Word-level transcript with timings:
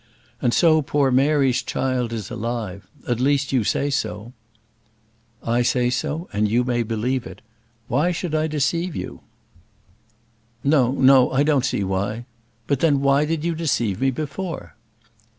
And 0.41 0.51
so 0.51 0.81
poor 0.81 1.11
Mary's 1.11 1.61
child 1.61 2.11
is 2.11 2.31
alive; 2.31 2.87
at 3.07 3.19
least, 3.19 3.51
you 3.51 3.63
say 3.63 3.91
so." 3.91 4.33
"I 5.43 5.61
say 5.61 5.91
so, 5.91 6.27
and 6.33 6.47
you 6.49 6.63
may 6.63 6.81
believe 6.81 7.27
it. 7.27 7.43
Why 7.87 8.11
should 8.11 8.33
I 8.33 8.47
deceive 8.47 8.95
you?" 8.95 9.21
"No, 10.63 10.91
no; 10.93 11.29
I 11.31 11.43
don't 11.43 11.65
see 11.65 11.83
why. 11.83 12.25
But 12.65 12.79
then 12.79 13.01
why 13.01 13.25
did 13.25 13.45
you 13.45 13.53
deceive 13.53 14.01
me 14.01 14.09
before?" 14.09 14.73